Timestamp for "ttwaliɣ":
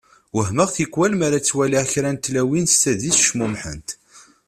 1.41-1.85